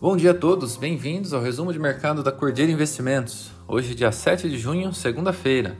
Bom 0.00 0.16
dia 0.16 0.32
a 0.32 0.34
todos, 0.34 0.76
bem-vindos 0.76 1.32
ao 1.32 1.40
resumo 1.40 1.72
de 1.72 1.78
mercado 1.78 2.22
da 2.22 2.32
Cordeiro 2.32 2.72
Investimentos. 2.72 3.52
Hoje, 3.68 3.94
dia 3.94 4.10
7 4.10 4.48
de 4.48 4.58
junho, 4.58 4.92
segunda-feira. 4.92 5.76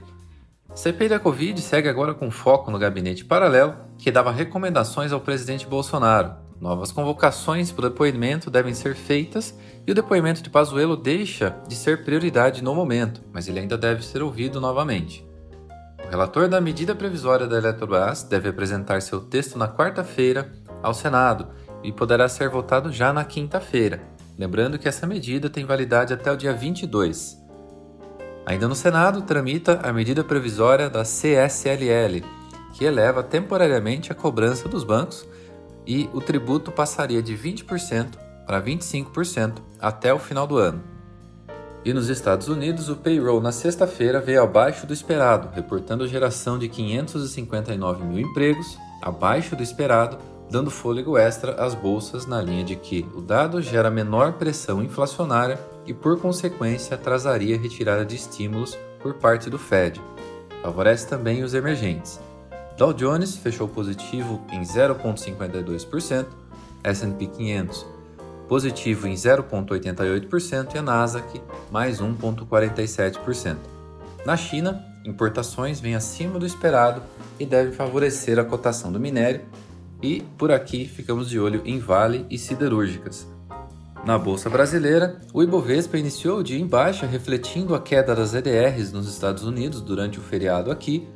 CPI 0.73 1.09
da 1.09 1.19
Covid 1.19 1.59
segue 1.61 1.89
agora 1.89 2.13
com 2.13 2.31
foco 2.31 2.71
no 2.71 2.79
gabinete 2.79 3.25
paralelo, 3.25 3.75
que 3.97 4.11
dava 4.11 4.31
recomendações 4.31 5.11
ao 5.11 5.19
presidente 5.19 5.67
Bolsonaro. 5.67 6.33
Novas 6.59 6.91
convocações 6.91 7.71
para 7.71 7.87
o 7.87 7.89
depoimento 7.89 8.49
devem 8.49 8.73
ser 8.73 8.95
feitas 8.95 9.57
e 9.85 9.91
o 9.91 9.95
depoimento 9.95 10.41
de 10.41 10.49
Pazuello 10.49 10.95
deixa 10.95 11.57
de 11.67 11.75
ser 11.75 12.05
prioridade 12.05 12.63
no 12.63 12.73
momento, 12.73 13.21
mas 13.33 13.47
ele 13.47 13.59
ainda 13.59 13.77
deve 13.77 14.03
ser 14.05 14.21
ouvido 14.21 14.61
novamente. 14.61 15.27
O 16.05 16.09
relator 16.09 16.47
da 16.47 16.61
medida 16.61 16.95
previsória 16.95 17.47
da 17.47 17.57
Eletrobras 17.57 18.23
deve 18.23 18.47
apresentar 18.49 19.01
seu 19.01 19.19
texto 19.19 19.57
na 19.57 19.67
quarta-feira 19.67 20.51
ao 20.81 20.93
Senado 20.93 21.47
e 21.83 21.91
poderá 21.91 22.29
ser 22.29 22.49
votado 22.49 22.91
já 22.91 23.11
na 23.11 23.25
quinta-feira. 23.25 24.01
Lembrando 24.37 24.79
que 24.79 24.87
essa 24.87 25.05
medida 25.05 25.49
tem 25.49 25.65
validade 25.65 26.13
até 26.13 26.31
o 26.31 26.37
dia 26.37 26.53
22. 26.53 27.37
Ainda 28.45 28.67
no 28.67 28.75
Senado, 28.75 29.21
tramita 29.21 29.79
a 29.83 29.93
medida 29.93 30.23
previsória 30.23 30.89
da 30.89 31.03
CSLL, 31.03 32.23
que 32.73 32.83
eleva 32.83 33.21
temporariamente 33.21 34.11
a 34.11 34.15
cobrança 34.15 34.67
dos 34.67 34.83
bancos 34.83 35.27
e 35.85 36.09
o 36.13 36.19
tributo 36.19 36.71
passaria 36.71 37.21
de 37.21 37.37
20% 37.37 38.17
para 38.45 38.61
25% 38.61 39.59
até 39.79 40.13
o 40.13 40.19
final 40.19 40.47
do 40.47 40.57
ano. 40.57 40.83
E 41.85 41.93
nos 41.93 42.09
Estados 42.09 42.47
Unidos, 42.47 42.89
o 42.89 42.95
payroll 42.95 43.41
na 43.41 43.51
sexta-feira 43.51 44.21
veio 44.21 44.41
abaixo 44.41 44.87
do 44.87 44.93
esperado, 44.93 45.49
reportando 45.53 46.07
geração 46.07 46.57
de 46.57 46.69
559 46.69 48.05
mil 48.05 48.19
empregos, 48.19 48.77
abaixo 49.01 49.53
do 49.55 49.61
esperado, 49.61 50.17
dando 50.53 50.69
fôlego 50.69 51.17
extra 51.17 51.53
às 51.53 51.73
bolsas 51.73 52.27
na 52.27 52.39
linha 52.39 52.63
de 52.63 52.75
que 52.75 53.03
o 53.15 53.21
dado 53.21 53.59
gera 53.59 53.89
menor 53.89 54.33
pressão 54.33 54.83
inflacionária 54.83 55.59
e, 55.83 55.95
por 55.95 56.21
consequência, 56.21 56.93
atrasaria 56.93 57.55
a 57.55 57.59
retirada 57.59 58.05
de 58.05 58.15
estímulos 58.15 58.77
por 59.01 59.15
parte 59.15 59.49
do 59.49 59.57
Fed. 59.57 59.99
Favorece 60.61 61.07
também 61.07 61.41
os 61.41 61.55
emergentes. 61.55 62.19
Dow 62.77 62.93
Jones 62.93 63.35
fechou 63.35 63.67
positivo 63.67 64.41
em 64.51 64.61
0,52%, 64.61 66.27
S&P 66.83 67.25
500 67.25 67.93
positivo 68.47 69.07
em 69.07 69.13
0,88% 69.13 70.75
e 70.75 70.77
a 70.77 70.81
Nasdaq 70.83 71.41
mais 71.71 71.99
1,47%. 71.99 73.57
Na 74.23 74.37
China, 74.37 74.85
importações 75.03 75.79
vêm 75.79 75.95
acima 75.95 76.37
do 76.37 76.45
esperado 76.45 77.01
e 77.39 77.45
devem 77.45 77.73
favorecer 77.73 78.37
a 78.37 78.43
cotação 78.43 78.91
do 78.91 78.99
minério, 78.99 79.41
e 80.03 80.21
por 80.37 80.51
aqui 80.51 80.85
ficamos 80.85 81.29
de 81.29 81.39
olho 81.39 81.61
em 81.65 81.79
Vale 81.79 82.25
e 82.29 82.37
siderúrgicas. 82.37 83.25
Na 84.05 84.19
bolsa 84.19 84.49
brasileira, 84.49 85.21
o 85.33 85.41
Ibovespa 85.41 85.97
iniciou 85.97 86.39
o 86.39 86.43
dia 86.43 86.59
em 86.59 86.67
baixa, 86.67 87.05
refletindo 87.05 87.73
a 87.73 87.79
queda 87.79 88.13
das 88.13 88.33
EDRs 88.33 88.91
nos 88.91 89.07
Estados 89.07 89.45
Unidos 89.45 89.79
durante 89.79 90.19
o 90.19 90.21
feriado 90.21 90.69
aqui, 90.69 91.07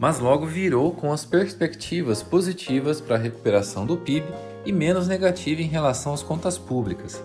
mas 0.00 0.18
logo 0.18 0.44
virou 0.44 0.92
com 0.92 1.12
as 1.12 1.24
perspectivas 1.24 2.20
positivas 2.20 3.00
para 3.00 3.14
a 3.14 3.20
recuperação 3.20 3.86
do 3.86 3.96
PIB 3.96 4.26
e 4.66 4.72
menos 4.72 5.06
negativa 5.06 5.62
em 5.62 5.68
relação 5.68 6.12
às 6.12 6.22
contas 6.22 6.58
públicas. 6.58 7.22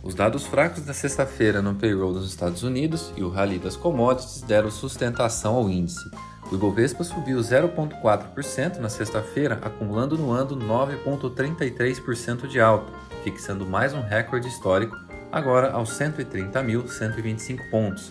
Os 0.00 0.14
dados 0.14 0.46
fracos 0.46 0.84
da 0.84 0.92
sexta-feira 0.92 1.60
no 1.60 1.74
payroll 1.74 2.12
dos 2.12 2.28
Estados 2.28 2.62
Unidos 2.62 3.12
e 3.16 3.24
o 3.24 3.28
rally 3.28 3.58
das 3.58 3.74
commodities 3.74 4.42
deram 4.42 4.70
sustentação 4.70 5.56
ao 5.56 5.68
índice, 5.68 6.08
o 6.50 6.54
Ibovespa 6.54 7.02
subiu 7.02 7.38
0,4% 7.38 8.78
na 8.78 8.88
sexta-feira, 8.88 9.58
acumulando 9.62 10.16
no 10.16 10.30
ano 10.30 10.56
9,33% 10.56 12.46
de 12.46 12.60
alta, 12.60 12.92
fixando 13.24 13.66
mais 13.66 13.92
um 13.92 14.00
recorde 14.00 14.46
histórico, 14.48 14.96
agora 15.32 15.72
aos 15.72 15.90
130.125 15.90 17.70
pontos. 17.70 18.08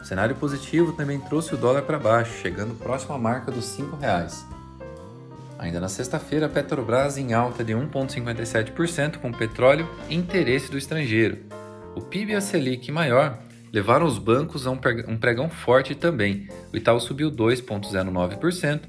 O 0.00 0.04
cenário 0.04 0.34
positivo 0.34 0.92
também 0.92 1.20
trouxe 1.20 1.54
o 1.54 1.58
dólar 1.58 1.82
para 1.82 1.98
baixo, 1.98 2.40
chegando 2.40 2.74
próximo 2.74 3.14
à 3.14 3.18
marca 3.18 3.50
dos 3.50 3.76
R$ 3.76 3.84
5,00. 3.84 4.44
Ainda 5.58 5.80
na 5.80 5.88
sexta-feira, 5.88 6.48
Petrobras 6.48 7.16
em 7.16 7.32
alta 7.32 7.64
de 7.64 7.72
1,57% 7.74 9.18
com 9.18 9.32
petróleo 9.32 9.88
e 10.08 10.14
interesse 10.14 10.70
do 10.70 10.76
estrangeiro. 10.76 11.38
O 11.94 12.00
PIB 12.00 12.32
e 12.32 12.34
a 12.34 12.40
Selic 12.40 12.90
maior 12.90 13.38
levaram 13.74 14.06
os 14.06 14.18
bancos 14.18 14.68
a 14.68 14.70
um 14.70 14.78
pregão 15.18 15.50
forte 15.50 15.96
também. 15.96 16.46
O 16.72 16.76
Itaú 16.76 17.00
subiu 17.00 17.28
2,09%, 17.28 18.82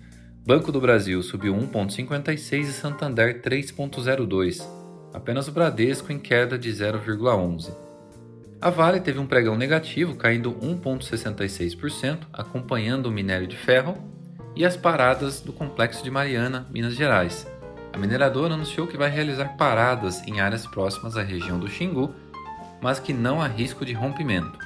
Banco 0.46 0.72
do 0.72 0.80
Brasil 0.80 1.24
subiu 1.24 1.56
1,56% 1.56 2.60
e 2.60 2.66
Santander 2.66 3.42
3,02%. 3.42 4.64
Apenas 5.12 5.48
o 5.48 5.52
Bradesco 5.52 6.12
em 6.12 6.20
queda 6.20 6.56
de 6.56 6.70
0,11%. 6.70 7.74
A 8.62 8.70
Vale 8.70 9.00
teve 9.00 9.18
um 9.18 9.26
pregão 9.26 9.58
negativo, 9.58 10.16
caindo 10.16 10.54
1,66%, 10.54 12.20
acompanhando 12.32 13.08
o 13.08 13.12
minério 13.12 13.48
de 13.48 13.58
ferro 13.58 13.98
e 14.56 14.64
as 14.64 14.78
paradas 14.78 15.42
do 15.42 15.52
Complexo 15.52 16.04
de 16.04 16.12
Mariana, 16.12 16.68
Minas 16.70 16.94
Gerais. 16.94 17.48
A 17.92 17.98
mineradora 17.98 18.54
anunciou 18.54 18.86
que 18.86 18.98
vai 18.98 19.10
realizar 19.10 19.58
paradas 19.58 20.22
em 20.28 20.42
áreas 20.42 20.68
próximas 20.68 21.18
à 21.18 21.24
região 21.24 21.58
do 21.58 21.68
Xingu, 21.68 22.14
mas 22.80 23.00
que 23.00 23.14
não 23.14 23.42
há 23.42 23.48
risco 23.48 23.84
de 23.84 23.94
rompimento. 23.94 24.65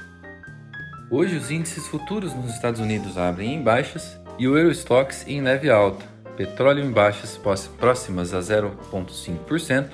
Hoje, 1.12 1.36
os 1.36 1.50
índices 1.50 1.88
futuros 1.88 2.32
nos 2.32 2.54
Estados 2.54 2.78
Unidos 2.78 3.18
abrem 3.18 3.54
em 3.54 3.62
baixas 3.62 4.16
e 4.38 4.46
o 4.46 4.56
Eurostox 4.56 5.26
em 5.26 5.42
leve 5.42 5.68
alta, 5.68 6.06
petróleo 6.36 6.84
em 6.84 6.92
baixas 6.92 7.36
próximas 7.76 8.32
a 8.32 8.38
0,5% 8.38 9.88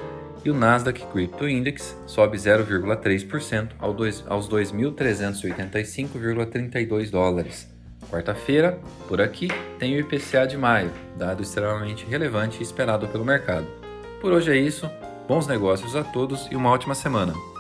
e 0.44 0.50
o 0.50 0.54
Nasdaq 0.54 1.06
Crypto 1.06 1.48
Index 1.48 1.96
sobe 2.06 2.36
0,3% 2.36 3.70
aos 3.78 4.46
2.385,32 4.46 7.10
dólares. 7.10 7.66
Quarta-feira, 8.10 8.78
por 9.08 9.22
aqui, 9.22 9.48
tem 9.78 9.96
o 9.96 10.00
IPCA 10.00 10.46
de 10.46 10.58
maio, 10.58 10.92
dado 11.16 11.42
extremamente 11.42 12.04
relevante 12.04 12.58
e 12.60 12.62
esperado 12.62 13.08
pelo 13.08 13.24
mercado. 13.24 13.66
Por 14.20 14.32
hoje 14.32 14.52
é 14.52 14.56
isso, 14.56 14.86
bons 15.26 15.46
negócios 15.46 15.96
a 15.96 16.04
todos 16.04 16.46
e 16.50 16.56
uma 16.56 16.70
ótima 16.70 16.94
semana! 16.94 17.55